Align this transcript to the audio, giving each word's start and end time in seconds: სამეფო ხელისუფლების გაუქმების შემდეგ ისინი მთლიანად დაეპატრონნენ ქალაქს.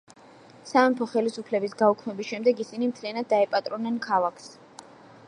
სამეფო 0.69 1.07
ხელისუფლების 1.11 1.77
გაუქმების 1.83 2.29
შემდეგ 2.31 2.63
ისინი 2.65 2.91
მთლიანად 2.93 3.29
დაეპატრონნენ 3.35 4.01
ქალაქს. 4.07 4.53